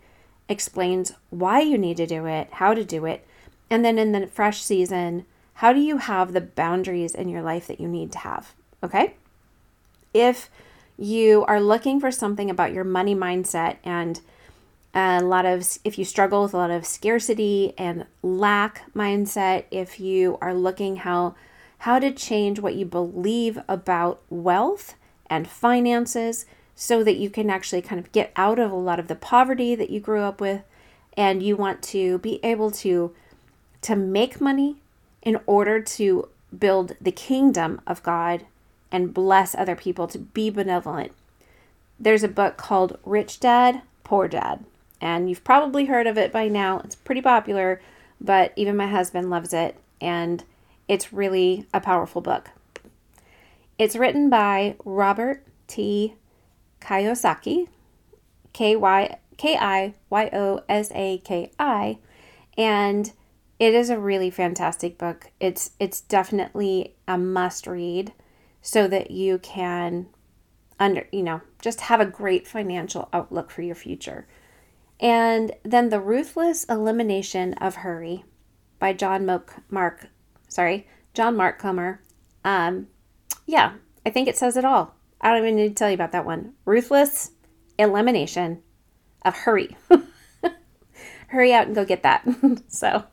explains 0.48 1.12
why 1.30 1.60
you 1.60 1.78
need 1.78 1.96
to 1.96 2.06
do 2.06 2.26
it, 2.26 2.48
how 2.52 2.74
to 2.74 2.84
do 2.84 3.06
it, 3.06 3.26
and 3.70 3.84
then 3.84 3.98
in 3.98 4.12
the 4.12 4.26
fresh 4.26 4.62
season, 4.62 5.24
how 5.54 5.72
do 5.72 5.80
you 5.80 5.98
have 5.98 6.32
the 6.32 6.40
boundaries 6.40 7.14
in 7.14 7.28
your 7.28 7.42
life 7.42 7.66
that 7.68 7.80
you 7.80 7.88
need 7.88 8.12
to 8.12 8.18
have? 8.18 8.54
Okay? 8.82 9.14
If 10.12 10.50
you 10.98 11.44
are 11.44 11.60
looking 11.60 12.00
for 12.00 12.10
something 12.10 12.50
about 12.50 12.72
your 12.72 12.84
money 12.84 13.14
mindset 13.14 13.76
and 13.84 14.20
a 14.92 15.20
lot 15.22 15.46
of 15.46 15.78
if 15.84 15.98
you 15.98 16.04
struggle 16.04 16.42
with 16.42 16.52
a 16.52 16.56
lot 16.56 16.70
of 16.70 16.84
scarcity 16.84 17.72
and 17.78 18.04
lack 18.22 18.92
mindset 18.92 19.64
if 19.70 20.00
you 20.00 20.36
are 20.40 20.52
looking 20.52 20.96
how 20.96 21.34
how 21.78 21.98
to 21.98 22.10
change 22.10 22.58
what 22.58 22.74
you 22.74 22.84
believe 22.84 23.58
about 23.68 24.20
wealth 24.28 24.94
and 25.30 25.48
finances 25.48 26.44
so 26.74 27.04
that 27.04 27.16
you 27.16 27.30
can 27.30 27.48
actually 27.48 27.80
kind 27.80 28.00
of 28.00 28.12
get 28.12 28.32
out 28.36 28.58
of 28.58 28.70
a 28.70 28.76
lot 28.76 28.98
of 28.98 29.08
the 29.08 29.14
poverty 29.14 29.74
that 29.74 29.90
you 29.90 30.00
grew 30.00 30.20
up 30.20 30.40
with 30.40 30.62
and 31.16 31.42
you 31.42 31.56
want 31.56 31.82
to 31.82 32.18
be 32.18 32.40
able 32.42 32.70
to 32.70 33.14
to 33.82 33.96
make 33.96 34.40
money 34.40 34.76
in 35.22 35.38
order 35.46 35.80
to 35.80 36.28
build 36.56 36.96
the 37.00 37.12
kingdom 37.12 37.80
of 37.86 38.02
God 38.02 38.44
and 38.90 39.14
bless 39.14 39.54
other 39.54 39.76
people 39.76 40.08
to 40.08 40.18
be 40.18 40.50
benevolent. 40.50 41.12
There's 41.98 42.22
a 42.22 42.28
book 42.28 42.56
called 42.56 42.98
Rich 43.04 43.40
Dad, 43.40 43.82
Poor 44.04 44.26
Dad 44.26 44.64
and 45.00 45.28
you've 45.28 45.44
probably 45.44 45.86
heard 45.86 46.06
of 46.06 46.18
it 46.18 46.30
by 46.30 46.48
now. 46.48 46.80
It's 46.80 46.94
pretty 46.94 47.22
popular, 47.22 47.80
but 48.20 48.52
even 48.56 48.76
my 48.76 48.86
husband 48.86 49.30
loves 49.30 49.52
it, 49.52 49.76
and 50.00 50.44
it's 50.88 51.12
really 51.12 51.66
a 51.72 51.80
powerful 51.80 52.20
book. 52.20 52.50
It's 53.78 53.96
written 53.96 54.28
by 54.28 54.76
Robert 54.84 55.42
T. 55.66 56.14
Kiyosaki, 56.80 57.68
K 58.52 58.76
Y 58.76 59.18
K 59.36 59.56
I 59.56 59.94
Y 60.10 60.30
O 60.32 60.62
S 60.68 60.92
A 60.94 61.18
K 61.18 61.50
I, 61.58 61.98
and 62.58 63.12
it 63.60 63.74
is 63.74 63.90
a 63.90 64.00
really 64.00 64.30
fantastic 64.30 64.96
book. 64.96 65.30
It's 65.38 65.72
it's 65.78 66.00
definitely 66.00 66.96
a 67.06 67.18
must 67.18 67.66
read 67.66 68.14
so 68.62 68.88
that 68.88 69.10
you 69.10 69.38
can 69.38 70.08
under 70.80 71.06
you 71.12 71.22
know 71.22 71.42
just 71.60 71.82
have 71.82 72.00
a 72.00 72.06
great 72.06 72.48
financial 72.48 73.10
outlook 73.12 73.50
for 73.50 73.60
your 73.60 73.74
future. 73.74 74.26
And 74.98 75.52
then 75.62 75.90
The 75.90 76.00
Ruthless 76.00 76.64
Elimination 76.64 77.54
of 77.54 77.76
Hurry 77.76 78.24
by 78.78 78.92
John 78.94 79.24
Moak, 79.24 79.56
Mark, 79.70 80.08
sorry, 80.48 80.88
John 81.14 81.36
Mark 81.36 81.58
Comer. 81.58 82.02
Um, 82.44 82.88
yeah, 83.46 83.74
I 84.04 84.10
think 84.10 84.28
it 84.28 84.36
says 84.36 84.56
it 84.56 84.64
all. 84.64 84.94
I 85.20 85.30
don't 85.30 85.38
even 85.42 85.56
need 85.56 85.68
to 85.68 85.74
tell 85.74 85.88
you 85.88 85.94
about 85.94 86.12
that 86.12 86.26
one. 86.26 86.54
Ruthless 86.64 87.32
Elimination 87.78 88.62
of 89.22 89.34
Hurry. 89.34 89.76
Hurry 91.28 91.52
out 91.52 91.66
and 91.66 91.74
go 91.74 91.84
get 91.84 92.02
that. 92.02 92.26
so, 92.68 93.04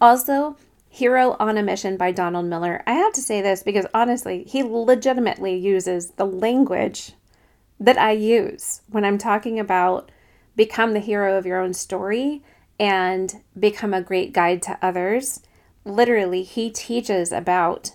also, 0.00 0.56
Hero 0.92 1.36
on 1.38 1.56
a 1.56 1.62
Mission 1.62 1.96
by 1.96 2.10
Donald 2.10 2.46
Miller. 2.46 2.82
I 2.84 2.94
have 2.94 3.12
to 3.12 3.22
say 3.22 3.40
this 3.40 3.62
because 3.62 3.86
honestly, 3.94 4.42
he 4.42 4.64
legitimately 4.64 5.56
uses 5.56 6.10
the 6.10 6.26
language 6.26 7.12
that 7.78 7.96
I 7.96 8.10
use 8.10 8.82
when 8.88 9.04
I'm 9.04 9.16
talking 9.16 9.60
about 9.60 10.10
become 10.56 10.92
the 10.92 11.00
hero 11.00 11.38
of 11.38 11.46
your 11.46 11.60
own 11.60 11.74
story 11.74 12.42
and 12.78 13.40
become 13.58 13.94
a 13.94 14.02
great 14.02 14.32
guide 14.32 14.62
to 14.62 14.78
others. 14.82 15.40
Literally, 15.84 16.42
he 16.42 16.70
teaches 16.70 17.30
about 17.30 17.92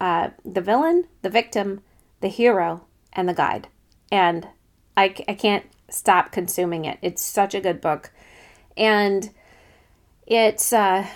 uh, 0.00 0.30
the 0.44 0.60
villain, 0.60 1.04
the 1.22 1.30
victim, 1.30 1.82
the 2.20 2.28
hero, 2.28 2.86
and 3.12 3.28
the 3.28 3.34
guide. 3.34 3.68
And 4.10 4.48
I, 4.96 5.14
I 5.28 5.34
can't 5.34 5.64
stop 5.88 6.32
consuming 6.32 6.84
it. 6.84 6.98
It's 7.02 7.24
such 7.24 7.54
a 7.54 7.60
good 7.60 7.80
book. 7.80 8.10
And 8.76 9.30
it's, 10.26 10.72
uh, 10.72 11.06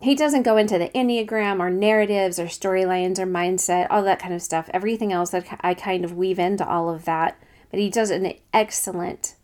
he 0.00 0.14
doesn't 0.14 0.42
go 0.42 0.56
into 0.56 0.78
the 0.78 0.90
Enneagram 0.90 1.60
or 1.60 1.70
narratives 1.70 2.38
or 2.38 2.46
storylines 2.46 3.18
or 3.18 3.26
mindset, 3.26 3.86
all 3.90 4.02
that 4.02 4.18
kind 4.18 4.34
of 4.34 4.42
stuff. 4.42 4.68
Everything 4.74 5.12
else 5.12 5.30
that 5.30 5.58
I 5.62 5.74
kind 5.74 6.04
of 6.04 6.14
weave 6.14 6.38
into 6.38 6.66
all 6.68 6.90
of 6.90 7.04
that. 7.04 7.38
But 7.70 7.80
he 7.80 7.90
does 7.90 8.10
an 8.10 8.34
excellent 8.52 9.34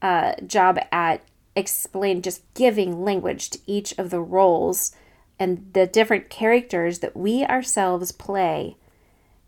uh, 0.00 0.34
job 0.46 0.78
at 0.90 1.22
explain 1.54 2.22
just 2.22 2.42
giving 2.54 3.04
language 3.04 3.50
to 3.50 3.58
each 3.66 3.96
of 3.98 4.10
the 4.10 4.20
roles 4.20 4.94
and 5.38 5.70
the 5.72 5.86
different 5.86 6.30
characters 6.30 7.00
that 7.00 7.16
we 7.16 7.44
ourselves 7.44 8.12
play 8.12 8.76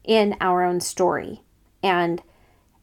in 0.02 0.36
our 0.40 0.62
own 0.62 0.80
story. 0.80 1.42
And 1.82 2.22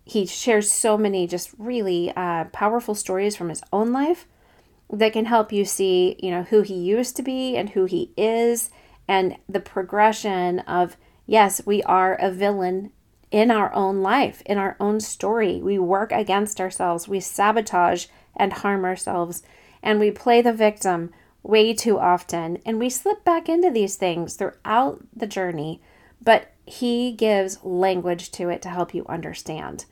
he 0.05 0.25
shares 0.25 0.71
so 0.71 0.98
many 0.98 1.27
just 1.27 1.51
really 1.57 2.12
uh, 2.15 2.45
powerful 2.45 2.95
stories 2.95 3.36
from 3.36 3.50
his 3.50 3.63
own 3.71 3.91
life 3.91 4.27
that 4.91 5.13
can 5.13 5.25
help 5.25 5.51
you 5.51 5.65
see, 5.65 6.15
you 6.19 6.31
know, 6.31 6.43
who 6.43 6.62
he 6.62 6.74
used 6.74 7.15
to 7.15 7.24
be 7.24 7.55
and 7.55 7.69
who 7.69 7.86
he 7.86 8.12
is, 8.17 8.69
and 9.07 9.38
the 9.48 9.60
progression 9.60 10.60
of 10.60 10.98
yes, 11.25 11.62
we 11.65 11.81
are 11.83 12.15
a 12.15 12.31
villain 12.31 12.91
in 13.31 13.50
our 13.50 13.74
own 13.74 14.01
life, 14.01 14.41
in 14.45 14.57
our 14.57 14.75
own 14.79 15.00
story. 15.00 15.62
We 15.62 15.79
work 15.79 16.12
against 16.12 16.60
ourselves, 16.60 17.07
we 17.07 17.19
sabotage 17.19 18.07
and 18.36 18.53
harm 18.53 18.83
ourselves, 18.83 19.43
and 19.81 20.00
we 20.00 20.12
play 20.12 20.41
the 20.41 20.53
victim 20.53 21.12
way 21.43 21.74
too 21.74 21.98
often. 21.98 22.57
And 22.65 22.77
we 22.77 22.89
slip 22.89 23.24
back 23.24 23.48
into 23.48 23.71
these 23.71 23.95
things 23.95 24.36
throughout 24.36 25.03
the 25.15 25.27
journey, 25.27 25.81
but 26.21 26.51
he 26.65 27.13
gives 27.13 27.63
language 27.63 28.31
to 28.31 28.50
it 28.50 28.62
to 28.63 28.69
help 28.69 28.93
you 28.93 29.05
understand. 29.07 29.86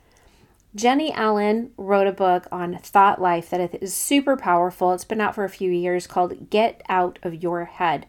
Jennie 0.76 1.12
Allen 1.12 1.72
wrote 1.78 2.08
a 2.08 2.12
book 2.12 2.48
on 2.52 2.78
thought 2.78 3.20
life 3.20 3.50
that 3.50 3.82
is 3.82 3.94
super 3.94 4.38
powerful. 4.38 4.94
It's 4.94 5.04
been 5.04 5.22
out 5.22 5.34
for 5.34 5.44
a 5.44 5.50
few 5.50 5.72
years 5.72 6.06
called 6.06 6.50
Get 6.50 6.82
Out 6.88 7.18
of 7.24 7.42
Your 7.42 7.66
Head. 7.66 8.06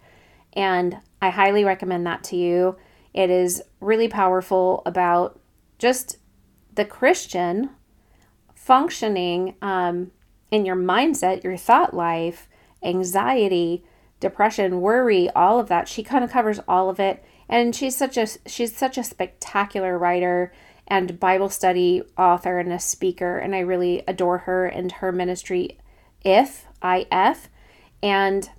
And 0.53 0.99
I 1.23 1.31
highly 1.31 1.65
recommend 1.65 2.07
that 2.07 2.23
to 2.25 2.37
you. 2.37 2.77
It 3.15 3.31
is 3.31 3.63
really 3.81 4.09
powerful 4.09 4.83
about 4.85 5.41
just 5.79 6.19
the 6.75 6.85
Christian 6.85 7.71
functioning 8.55 9.55
um, 9.63 10.11
in 10.51 10.67
your 10.67 10.77
mindset, 10.77 11.43
your 11.43 11.57
thought 11.57 11.95
life, 11.95 12.47
anxiety, 12.83 13.85
depression, 14.21 14.83
worry, 14.83 15.31
all 15.31 15.59
of 15.59 15.69
that. 15.69 15.89
She 15.89 16.03
kind 16.03 16.23
of 16.23 16.31
covers 16.31 16.61
all 16.69 16.91
of 16.91 17.01
it, 17.01 17.25
and 17.49 17.75
she's 17.75 17.97
such 17.97 18.17
a 18.17 18.27
she's 18.47 18.77
such 18.77 18.99
a 18.99 19.03
spectacular 19.03 19.99
writer 19.99 20.53
and 20.91 21.21
Bible 21.21 21.49
study 21.49 22.03
author 22.19 22.59
and 22.59 22.73
a 22.73 22.79
speaker, 22.79 23.39
and 23.39 23.55
I 23.55 23.61
really 23.61 24.03
adore 24.07 24.39
her 24.39 24.67
and 24.67 24.93
her 24.93 25.13
ministry. 25.13 25.79
If 26.23 26.67
if, 26.83 27.49
and 28.03 28.51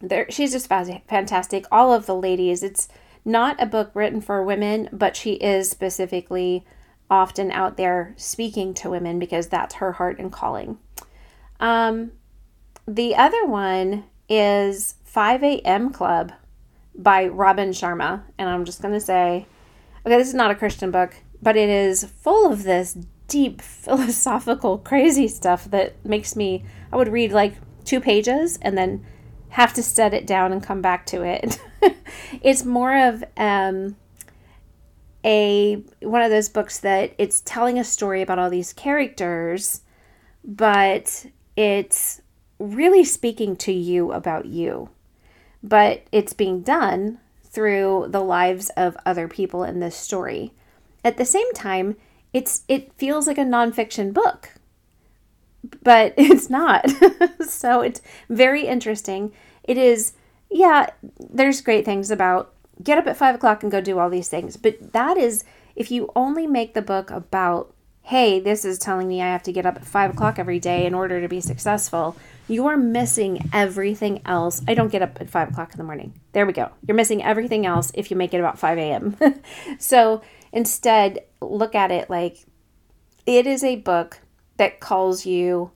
there 0.00 0.30
she's 0.30 0.52
just 0.52 0.68
fantastic. 0.68 1.64
All 1.72 1.92
of 1.92 2.06
the 2.06 2.14
ladies, 2.14 2.62
it's 2.62 2.88
not 3.24 3.60
a 3.60 3.66
book 3.66 3.90
written 3.94 4.20
for 4.20 4.44
women, 4.44 4.88
but 4.92 5.16
she 5.16 5.32
is 5.34 5.70
specifically 5.70 6.64
often 7.10 7.50
out 7.50 7.76
there 7.76 8.14
speaking 8.16 8.74
to 8.74 8.90
women 8.90 9.18
because 9.18 9.48
that's 9.48 9.76
her 9.76 9.92
heart 9.92 10.18
and 10.18 10.30
calling. 10.32 10.78
Um, 11.58 12.12
the 12.86 13.16
other 13.16 13.46
one 13.46 14.04
is 14.28 14.96
5 15.04 15.42
a.m. 15.42 15.90
Club 15.90 16.32
by 16.94 17.26
Robin 17.26 17.70
Sharma. 17.70 18.22
And 18.38 18.48
I'm 18.48 18.64
just 18.64 18.82
going 18.82 18.94
to 18.94 19.00
say, 19.00 19.46
okay, 20.04 20.16
this 20.16 20.28
is 20.28 20.34
not 20.34 20.50
a 20.50 20.56
Christian 20.56 20.90
book, 20.90 21.16
but 21.46 21.56
it 21.56 21.68
is 21.68 22.02
full 22.02 22.50
of 22.50 22.64
this 22.64 22.98
deep 23.28 23.62
philosophical, 23.62 24.78
crazy 24.78 25.28
stuff 25.28 25.70
that 25.70 25.94
makes 26.04 26.34
me, 26.34 26.64
I 26.92 26.96
would 26.96 27.06
read 27.06 27.30
like 27.30 27.54
two 27.84 28.00
pages 28.00 28.58
and 28.60 28.76
then 28.76 29.06
have 29.50 29.72
to 29.74 29.82
set 29.84 30.12
it 30.12 30.26
down 30.26 30.50
and 30.50 30.60
come 30.60 30.82
back 30.82 31.06
to 31.06 31.22
it. 31.22 31.60
it's 32.42 32.64
more 32.64 32.98
of 32.98 33.22
um, 33.36 33.94
a 35.24 35.84
one 36.00 36.22
of 36.22 36.32
those 36.32 36.48
books 36.48 36.80
that 36.80 37.14
it's 37.16 37.42
telling 37.42 37.78
a 37.78 37.84
story 37.84 38.22
about 38.22 38.40
all 38.40 38.50
these 38.50 38.72
characters, 38.72 39.82
but 40.42 41.26
it's 41.54 42.22
really 42.58 43.04
speaking 43.04 43.54
to 43.58 43.72
you 43.72 44.10
about 44.10 44.46
you. 44.46 44.88
But 45.62 46.08
it's 46.10 46.32
being 46.32 46.62
done 46.62 47.20
through 47.44 48.06
the 48.08 48.24
lives 48.24 48.68
of 48.70 48.96
other 49.06 49.28
people 49.28 49.62
in 49.62 49.78
this 49.78 49.94
story. 49.94 50.52
At 51.06 51.18
the 51.18 51.24
same 51.24 51.52
time, 51.52 51.94
it's 52.32 52.64
it 52.66 52.92
feels 52.94 53.28
like 53.28 53.38
a 53.38 53.44
nonfiction 53.44 54.12
book, 54.12 54.50
but 55.84 56.14
it's 56.16 56.50
not. 56.50 56.90
so 57.48 57.80
it's 57.80 58.02
very 58.28 58.66
interesting. 58.66 59.32
It 59.62 59.78
is, 59.78 60.14
yeah. 60.50 60.90
There's 61.20 61.60
great 61.60 61.84
things 61.84 62.10
about 62.10 62.52
get 62.82 62.98
up 62.98 63.06
at 63.06 63.16
five 63.16 63.36
o'clock 63.36 63.62
and 63.62 63.70
go 63.70 63.80
do 63.80 64.00
all 64.00 64.10
these 64.10 64.28
things, 64.28 64.56
but 64.56 64.92
that 64.94 65.16
is 65.16 65.44
if 65.76 65.92
you 65.92 66.10
only 66.16 66.44
make 66.44 66.74
the 66.74 66.82
book 66.82 67.12
about 67.12 67.72
hey, 68.02 68.38
this 68.38 68.64
is 68.64 68.78
telling 68.78 69.08
me 69.08 69.20
I 69.22 69.26
have 69.26 69.42
to 69.44 69.52
get 69.52 69.66
up 69.66 69.76
at 69.76 69.84
five 69.84 70.10
o'clock 70.10 70.40
every 70.40 70.60
day 70.60 70.86
in 70.86 70.94
order 70.94 71.20
to 71.20 71.28
be 71.28 71.40
successful, 71.40 72.16
you 72.46 72.66
are 72.66 72.76
missing 72.76 73.48
everything 73.52 74.22
else. 74.24 74.62
I 74.68 74.74
don't 74.74 74.92
get 74.92 75.02
up 75.02 75.20
at 75.20 75.30
five 75.30 75.50
o'clock 75.50 75.72
in 75.72 75.78
the 75.78 75.84
morning. 75.84 76.20
There 76.32 76.46
we 76.46 76.52
go. 76.52 76.70
You're 76.86 76.96
missing 76.96 77.22
everything 77.22 77.64
else 77.66 77.90
if 77.94 78.10
you 78.10 78.16
make 78.16 78.32
it 78.32 78.38
about 78.38 78.58
5 78.58 78.78
a.m. 78.78 79.16
so 79.78 80.22
instead, 80.56 81.22
look 81.42 81.74
at 81.74 81.92
it 81.92 82.08
like 82.08 82.38
it 83.26 83.46
is 83.46 83.62
a 83.62 83.76
book 83.76 84.20
that 84.56 84.80
calls 84.80 85.26
you 85.26 85.70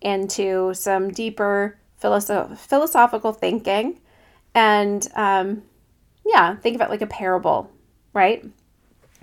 into 0.00 0.72
some 0.72 1.10
deeper 1.10 1.76
philosoph- 2.00 2.56
philosophical 2.56 3.32
thinking. 3.32 4.00
And 4.54 5.06
um, 5.16 5.64
yeah, 6.24 6.54
think 6.54 6.76
of 6.76 6.80
it 6.80 6.90
like 6.90 7.02
a 7.02 7.08
parable, 7.08 7.72
right? 8.14 8.46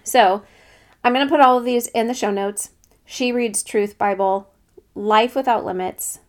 So, 0.04 0.44
I'm 1.04 1.14
going 1.14 1.26
to 1.26 1.32
put 1.32 1.42
all 1.42 1.58
of 1.58 1.64
these 1.64 1.88
in 1.88 2.08
the 2.08 2.14
show 2.14 2.32
notes. 2.32 2.72
She 3.06 3.32
Reads 3.32 3.64
Truth 3.64 3.98
Bible, 3.98 4.50
Life 4.94 5.36
Without 5.36 5.66
Limits, 5.66 6.20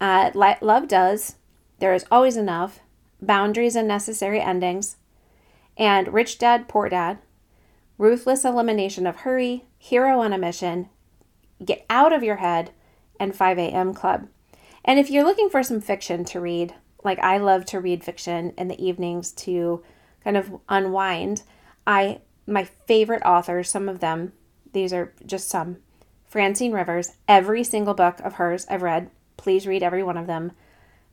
uh, 0.00 0.30
Love 0.34 0.88
Does, 0.88 1.36
There 1.80 1.92
Is 1.92 2.06
Always 2.10 2.38
Enough, 2.38 2.80
Boundaries 3.20 3.76
and 3.76 3.86
Necessary 3.86 4.40
Endings, 4.40 4.96
and 5.76 6.12
Rich 6.14 6.38
Dad, 6.38 6.66
Poor 6.68 6.88
Dad, 6.88 7.18
Ruthless 7.98 8.44
Elimination 8.44 9.06
of 9.06 9.16
Hurry, 9.16 9.64
Hero 9.76 10.20
on 10.20 10.32
a 10.32 10.38
Mission, 10.38 10.88
Get 11.64 11.84
Out 11.90 12.12
of 12.12 12.22
Your 12.22 12.36
Head, 12.36 12.70
and 13.18 13.34
5 13.34 13.58
a.m. 13.58 13.92
Club. 13.92 14.28
And 14.84 14.98
if 15.00 15.10
you're 15.10 15.24
looking 15.24 15.50
for 15.50 15.64
some 15.64 15.80
fiction 15.80 16.24
to 16.26 16.40
read, 16.40 16.74
like 17.04 17.18
I 17.18 17.38
love 17.38 17.64
to 17.66 17.80
read 17.80 18.04
fiction 18.04 18.54
in 18.56 18.68
the 18.68 18.82
evenings 18.82 19.32
to 19.32 19.82
kind 20.22 20.36
of 20.36 20.56
unwind, 20.68 21.42
I 21.86 22.20
my 22.46 22.64
favorite 22.64 23.22
authors, 23.24 23.68
some 23.68 23.88
of 23.88 24.00
them, 24.00 24.32
these 24.72 24.92
are 24.92 25.12
just 25.26 25.48
some. 25.48 25.78
Francine 26.24 26.72
Rivers, 26.72 27.12
every 27.26 27.64
single 27.64 27.94
book 27.94 28.20
of 28.20 28.34
hers 28.34 28.66
I've 28.70 28.82
read. 28.82 29.10
Please 29.36 29.66
read 29.66 29.82
every 29.82 30.02
one 30.02 30.16
of 30.16 30.26
them. 30.26 30.52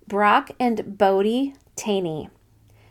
Brock 0.08 0.52
and 0.60 0.98
Bodie 0.98 1.56
Thoene. 1.76 2.30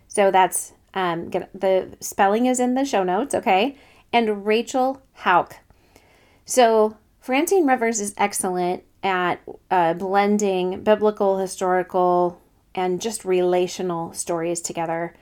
So 0.09 0.31
that's 0.31 0.73
um, 0.95 1.31
the 1.31 1.97
spelling 2.01 2.47
is 2.47 2.61
in 2.61 2.75
the 2.75 2.85
show 2.85 3.03
notes, 3.03 3.35
okay? 3.35 3.77
And 4.13 4.47
Rachel 4.47 5.03
Hauck. 5.15 5.57
So 6.45 6.97
Francine 7.21 7.67
Rivers 7.67 8.01
is 8.01 8.15
excellent 8.17 8.85
at 9.03 9.41
uh, 9.71 9.95
blending 9.95 10.83
biblical, 10.83 11.39
historical, 11.39 12.41
and 12.75 13.01
just 13.01 13.25
relational 13.25 14.13
stories 14.13 14.61
together. 14.61 15.15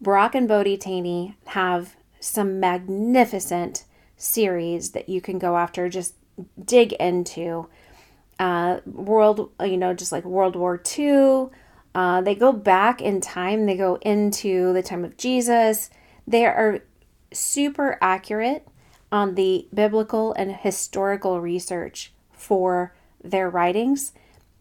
Brock 0.00 0.34
and 0.34 0.48
Bodie 0.48 0.78
Thoene 0.78 1.34
have 1.46 1.96
some 2.18 2.60
magnificent 2.60 3.84
series 4.16 4.90
that 4.90 5.08
you 5.08 5.20
can 5.20 5.38
go 5.38 5.56
after, 5.56 5.88
just 5.88 6.14
dig 6.62 6.92
into. 6.94 7.66
Uh, 8.38 8.80
world, 8.86 9.50
you 9.60 9.76
know, 9.76 9.92
just 9.92 10.12
like 10.12 10.24
World 10.24 10.56
War 10.56 10.80
II. 10.98 11.48
Uh, 11.94 12.20
they 12.20 12.34
go 12.34 12.52
back 12.52 13.00
in 13.00 13.20
time, 13.20 13.66
they 13.66 13.76
go 13.76 13.96
into 14.02 14.72
the 14.72 14.82
time 14.82 15.04
of 15.04 15.16
Jesus. 15.16 15.90
They 16.26 16.46
are 16.46 16.80
super 17.32 17.98
accurate 18.00 18.66
on 19.10 19.34
the 19.34 19.66
biblical 19.74 20.32
and 20.34 20.52
historical 20.52 21.40
research 21.40 22.12
for 22.32 22.94
their 23.22 23.50
writings, 23.50 24.12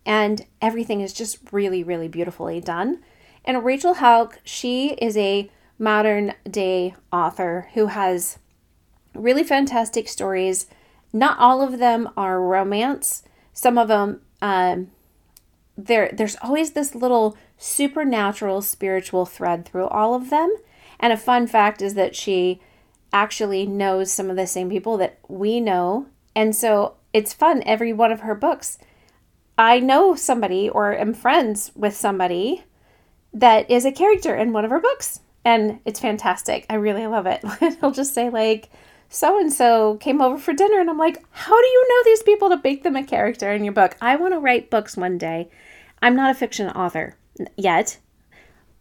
and 0.05 0.45
everything 0.61 1.01
is 1.01 1.13
just 1.13 1.37
really, 1.51 1.83
really 1.83 2.07
beautifully 2.07 2.59
done. 2.59 3.01
And 3.45 3.63
Rachel 3.63 3.95
Hauck, 3.95 4.39
she 4.43 4.89
is 4.93 5.15
a 5.15 5.49
modern 5.77 6.33
day 6.49 6.95
author 7.11 7.69
who 7.73 7.87
has 7.87 8.39
really 9.13 9.43
fantastic 9.43 10.07
stories. 10.07 10.67
Not 11.13 11.39
all 11.39 11.61
of 11.61 11.79
them 11.79 12.09
are 12.17 12.41
romance. 12.41 13.23
Some 13.53 13.77
of 13.77 13.87
them, 13.87 14.21
um, 14.41 14.91
there, 15.85 16.09
there's 16.11 16.35
always 16.41 16.71
this 16.71 16.95
little 16.95 17.37
supernatural 17.57 18.61
spiritual 18.61 19.25
thread 19.25 19.65
through 19.65 19.87
all 19.87 20.13
of 20.13 20.29
them. 20.29 20.55
And 20.99 21.13
a 21.13 21.17
fun 21.17 21.47
fact 21.47 21.81
is 21.81 21.93
that 21.93 22.15
she 22.15 22.59
actually 23.11 23.65
knows 23.65 24.11
some 24.11 24.29
of 24.29 24.35
the 24.35 24.47
same 24.47 24.69
people 24.69 24.97
that 24.97 25.19
we 25.27 25.59
know. 25.59 26.07
And 26.35 26.55
so 26.55 26.95
it's 27.13 27.33
fun. 27.33 27.63
Every 27.65 27.93
one 27.93 28.11
of 28.11 28.21
her 28.21 28.35
books, 28.35 28.77
I 29.57 29.79
know 29.79 30.15
somebody 30.15 30.69
or 30.69 30.95
am 30.95 31.13
friends 31.13 31.71
with 31.75 31.95
somebody 31.95 32.63
that 33.33 33.69
is 33.69 33.85
a 33.85 33.91
character 33.91 34.35
in 34.35 34.53
one 34.53 34.65
of 34.65 34.71
her 34.71 34.79
books 34.79 35.21
and 35.45 35.79
it's 35.85 35.99
fantastic. 35.99 36.65
I 36.69 36.75
really 36.75 37.07
love 37.07 37.25
it. 37.25 37.43
He'll 37.79 37.91
just 37.91 38.13
say 38.13 38.29
like 38.29 38.69
so 39.09 39.39
and 39.39 39.51
so 39.51 39.95
came 39.95 40.21
over 40.21 40.37
for 40.37 40.53
dinner 40.53 40.79
and 40.79 40.89
I'm 40.89 40.97
like, 40.97 41.23
"How 41.31 41.59
do 41.59 41.67
you 41.67 41.87
know 41.89 42.03
these 42.05 42.23
people 42.23 42.49
to 42.49 42.61
make 42.63 42.83
them 42.83 42.95
a 42.95 43.03
character 43.03 43.51
in 43.51 43.63
your 43.63 43.73
book?" 43.73 43.97
I 44.01 44.15
want 44.15 44.33
to 44.33 44.39
write 44.39 44.69
books 44.69 44.95
one 44.95 45.17
day. 45.17 45.49
I'm 46.01 46.15
not 46.15 46.31
a 46.31 46.35
fiction 46.35 46.69
author 46.69 47.15
yet. 47.55 47.97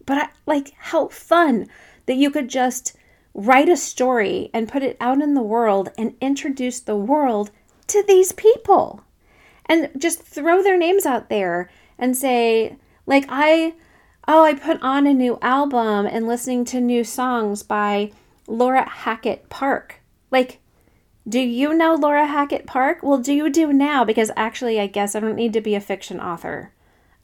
But 0.07 0.19
I, 0.19 0.29
like 0.47 0.73
how 0.79 1.09
fun 1.09 1.67
that 2.07 2.17
you 2.17 2.31
could 2.31 2.49
just 2.49 2.97
write 3.35 3.69
a 3.69 3.77
story 3.77 4.51
and 4.55 4.69
put 4.69 4.83
it 4.83 4.97
out 5.01 5.21
in 5.21 5.35
the 5.35 5.43
world 5.43 5.91
and 5.99 6.15
introduce 6.21 6.81
the 6.81 6.97
world 6.97 7.51
to 7.89 8.03
these 8.07 8.33
people. 8.33 9.05
And 9.67 9.91
just 9.99 10.23
throw 10.23 10.63
their 10.63 10.79
names 10.79 11.05
out 11.05 11.29
there 11.29 11.69
and 11.99 12.17
say 12.17 12.77
like 13.07 13.27
I 13.29 13.75
oh, 14.29 14.45
I 14.45 14.55
put 14.55 14.81
on 14.83 15.07
a 15.07 15.15
new 15.15 15.39
album 15.41 16.07
and 16.07 16.29
listening 16.29 16.67
to 16.67 16.81
new 16.81 17.03
songs 17.03 17.63
by 17.63 18.13
Laura 18.47 18.87
Hackett 18.87 19.49
Park. 19.49 20.01
Like, 20.31 20.61
do 21.27 21.41
you 21.41 21.75
know 21.75 21.95
Laura 21.95 22.27
Hackett 22.27 22.67
Park? 22.67 22.99
Well, 23.03 23.19
do 23.19 23.33
you 23.33 23.49
do 23.49 23.73
now? 23.73 24.05
Because 24.05 24.31
actually, 24.37 24.79
I 24.79 24.87
guess 24.87 25.15
I 25.15 25.21
don't 25.21 25.35
need 25.35 25.55
to 25.55 25.63
be 25.63 25.75
a 25.75 25.81
fiction 25.81 26.21
author. 26.21 26.73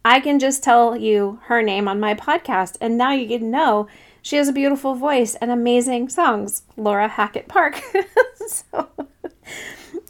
I 0.04 0.20
can 0.20 0.38
just 0.38 0.62
tell 0.62 0.96
you 0.96 1.40
her 1.44 1.62
name 1.62 1.88
on 1.88 2.00
my 2.00 2.14
podcast, 2.14 2.76
and 2.80 2.98
now 2.98 3.12
you 3.12 3.26
can 3.26 3.50
know 3.50 3.88
she 4.22 4.36
has 4.36 4.48
a 4.48 4.52
beautiful 4.52 4.94
voice 4.94 5.34
and 5.36 5.50
amazing 5.50 6.08
songs. 6.08 6.62
Laura 6.76 7.08
Hackett 7.08 7.48
Park. 7.48 7.80
so, 8.46 8.88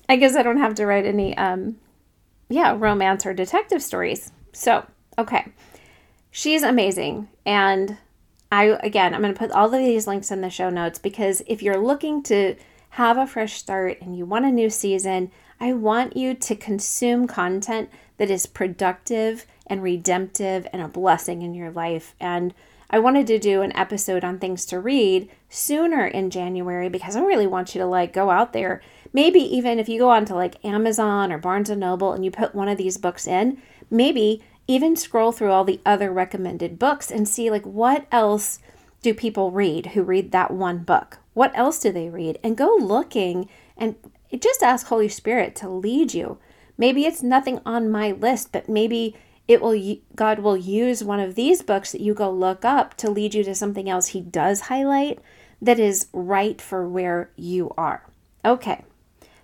I 0.09 0.17
guess 0.17 0.35
I 0.37 0.43
don't 0.43 0.59
have 0.59 0.75
to 0.77 0.87
write 0.87 1.07
any, 1.07 1.37
um, 1.37 1.77
yeah, 2.49 2.77
romance 2.79 3.25
or 3.27 3.35
detective 3.35 3.83
stories. 3.83 4.33
So, 4.53 4.87
okay 5.19 5.53
she's 6.35 6.65
amazing. 6.65 7.29
And 7.47 7.97
I, 8.51 8.65
again, 8.83 9.15
I'm 9.15 9.23
going 9.23 9.33
to 9.33 9.39
put 9.39 9.53
all 9.53 9.73
of 9.73 9.81
these 9.81 10.09
links 10.09 10.33
in 10.33 10.41
the 10.41 10.51
show 10.51 10.69
notes 10.69 10.99
because 10.99 11.43
if 11.47 11.63
you're 11.63 11.79
looking 11.79 12.25
to 12.25 12.57
have 12.91 13.17
a 13.17 13.27
fresh 13.27 13.55
start 13.55 13.99
and 14.03 14.19
you 14.19 14.27
want 14.27 14.45
a 14.45 14.51
new 14.51 14.69
season, 14.69 15.31
I 15.61 15.75
want 15.75 16.17
you 16.17 16.35
to 16.35 16.57
consume 16.57 17.29
content 17.29 17.89
that 18.19 18.31
is 18.31 18.47
productive 18.47 19.47
and 19.67 19.83
redemptive 19.83 20.67
and 20.73 20.83
a 20.83 20.89
blessing 20.89 21.43
in 21.43 21.55
your 21.55 21.71
life. 21.71 22.15
And 22.21 22.55
I 22.91 22.99
wanted 22.99 23.27
to 23.29 23.39
do 23.39 23.63
an 23.63 23.77
episode 23.77 24.25
on 24.25 24.39
things 24.39 24.65
to 24.67 24.79
read 24.79 25.31
sooner 25.49 26.07
in 26.07 26.31
January 26.31 26.89
because 26.89 27.17
I 27.17 27.23
really 27.23 27.47
want 27.47 27.75
you 27.75 27.81
to 27.81 27.87
like 27.87 28.13
go 28.13 28.31
out 28.31 28.53
there. 28.53 28.83
Maybe 29.13 29.41
even 29.41 29.79
if 29.79 29.89
you 29.89 29.99
go 29.99 30.11
on 30.11 30.25
to 30.27 30.35
like 30.35 30.65
Amazon 30.65 31.33
or 31.33 31.39
Barnes 31.39 31.71
and 31.71 31.81
Noble 31.81 32.13
and 32.13 32.25
you 32.25 32.31
put 32.31 32.55
one 32.55 32.69
of 32.69 32.79
these 32.79 32.99
books 32.99 33.27
in, 33.27 33.61
maybe 33.91 34.43
even 34.67 34.97
scroll 34.97 35.33
through 35.33 35.51
all 35.51 35.65
the 35.65 35.81
other 35.85 36.13
recommended 36.13 36.79
books 36.79 37.11
and 37.11 37.29
see 37.29 37.51
like 37.51 37.65
what 37.65 38.07
else 38.13 38.59
do 39.03 39.13
people 39.13 39.51
read 39.51 39.87
who 39.89 40.03
read 40.03 40.33
that 40.33 40.51
one 40.51 40.79
book? 40.79 41.19
What 41.33 41.53
else 41.55 41.79
do 41.79 41.91
they 41.91 42.09
read? 42.09 42.39
And 42.43 42.57
go 42.57 42.77
looking 42.81 43.49
and 43.77 43.97
just 44.39 44.63
ask 44.63 44.87
Holy 44.87 45.09
Spirit 45.09 45.55
to 45.57 45.69
lead 45.69 46.15
you. 46.15 46.39
Maybe 46.79 47.05
it's 47.05 47.23
nothing 47.23 47.61
on 47.65 47.91
my 47.91 48.13
list, 48.13 48.53
but 48.53 48.69
maybe 48.69 49.15
it 49.47 49.61
will 49.61 49.97
God 50.15 50.39
will 50.39 50.57
use 50.57 51.05
one 51.05 51.21
of 51.21 51.35
these 51.35 51.63
books 51.63 51.93
that 51.93 52.01
you 52.01 52.15
go 52.15 52.31
look 52.31 52.65
up 52.65 52.95
to 52.99 53.11
lead 53.11 53.35
you 53.35 53.45
to 53.45 53.55
something 53.55 53.89
else 53.89 54.09
he 54.09 54.21
does 54.21 54.63
highlight 54.63 55.19
that 55.61 55.79
is 55.79 56.09
right 56.13 56.61
for 56.61 56.89
where 56.89 57.31
you 57.37 57.73
are. 57.77 58.07
Okay. 58.45 58.85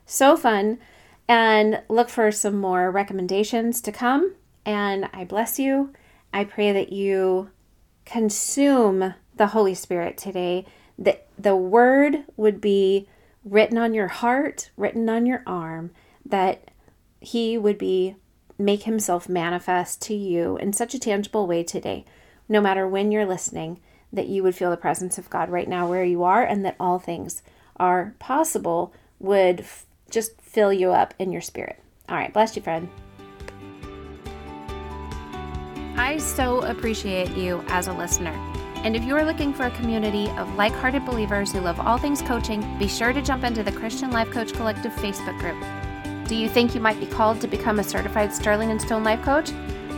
So 0.06 0.36
fun 0.36 0.78
and 1.28 1.82
look 1.88 2.08
for 2.08 2.32
some 2.32 2.56
more 2.56 2.90
recommendations 2.90 3.80
to 3.82 3.92
come 3.92 4.34
and 4.64 5.08
I 5.12 5.24
bless 5.24 5.58
you. 5.58 5.92
I 6.32 6.44
pray 6.44 6.72
that 6.72 6.92
you 6.92 7.50
consume 8.04 9.14
the 9.36 9.48
Holy 9.48 9.74
Spirit 9.74 10.18
today, 10.18 10.66
that 10.98 11.26
the 11.38 11.56
word 11.56 12.24
would 12.36 12.60
be 12.60 13.08
written 13.44 13.78
on 13.78 13.94
your 13.94 14.08
heart, 14.08 14.70
written 14.76 15.08
on 15.08 15.26
your 15.26 15.42
arm, 15.46 15.90
that 16.26 16.70
he 17.20 17.56
would 17.56 17.78
be 17.78 18.16
make 18.61 18.83
himself 18.83 19.29
manifest 19.29 20.03
to 20.03 20.14
you 20.14 20.57
in 20.59 20.73
such 20.73 20.94
a 20.94 20.99
tangible 20.99 21.46
way 21.46 21.62
today, 21.62 22.05
no 22.49 22.61
matter 22.61 22.87
when 22.87 23.11
you're 23.11 23.27
listening, 23.27 23.81
that 24.12 24.29
you 24.29 24.42
would 24.42 24.55
feel 24.55 24.70
the 24.70 24.77
presence 24.77 25.18
of 25.18 25.31
God 25.31 25.49
right 25.49 25.68
now 25.68 25.88
where 25.88 26.05
you 26.05 26.23
are 26.23 26.44
and 26.44 26.64
that 26.64 26.77
all 26.79 26.99
things 26.99 27.42
are 27.77 28.14
possible 28.18 28.92
would 29.18 29.61
f- 29.61 29.87
just 30.11 30.40
fill 30.40 30.73
you 30.73 30.90
up 30.90 31.14
in 31.18 31.33
your 31.33 31.40
spirit. 31.40 31.81
All 32.09 32.16
right, 32.16 32.33
bless 32.33 32.57
you, 32.57 32.62
friend. 32.62 32.88
I 35.96 36.18
so 36.18 36.61
appreciate 36.62 37.31
you 37.37 37.64
as 37.68 37.87
a 37.87 37.92
listener. 37.92 38.33
And 38.77 38.96
if 38.96 39.05
you 39.05 39.14
are 39.16 39.25
looking 39.25 39.53
for 39.53 39.66
a 39.66 39.70
community 39.73 40.29
of 40.31 40.53
like 40.57 40.73
hearted 40.73 41.05
believers 41.07 41.53
who 41.53 41.61
love 41.61 41.79
all 41.79 41.99
things 41.99 42.23
coaching, 42.23 42.79
be 42.79 42.88
sure 42.88 43.12
to 43.12 43.23
jump 43.23 43.44
into 43.44 43.62
the 43.62 43.73
Christian 43.73 44.11
Life 44.11 44.31
Coach 44.31 44.53
Collective 44.53 44.92
Facebook 44.92 45.38
group. 45.38 45.62
Do 46.30 46.36
you 46.36 46.48
think 46.48 46.76
you 46.76 46.80
might 46.80 47.00
be 47.00 47.06
called 47.06 47.40
to 47.40 47.48
become 47.48 47.80
a 47.80 47.82
certified 47.82 48.32
Sterling 48.32 48.70
and 48.70 48.80
Stone 48.80 49.02
Life 49.02 49.20
Coach? 49.24 49.50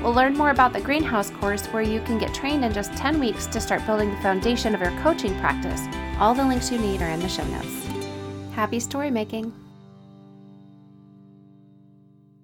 We'll 0.02 0.14
learn 0.14 0.34
more 0.34 0.48
about 0.48 0.72
the 0.72 0.80
Greenhouse 0.80 1.28
course 1.28 1.66
where 1.66 1.82
you 1.82 2.00
can 2.00 2.16
get 2.16 2.32
trained 2.32 2.64
in 2.64 2.72
just 2.72 2.90
10 2.94 3.20
weeks 3.20 3.44
to 3.48 3.60
start 3.60 3.84
building 3.84 4.10
the 4.10 4.16
foundation 4.22 4.74
of 4.74 4.80
your 4.80 4.98
coaching 5.02 5.38
practice. 5.40 5.82
All 6.18 6.32
the 6.32 6.42
links 6.42 6.72
you 6.72 6.78
need 6.78 7.02
are 7.02 7.10
in 7.10 7.20
the 7.20 7.28
show 7.28 7.44
notes. 7.48 7.86
Happy 8.54 8.80
story 8.80 9.10
making! 9.10 9.52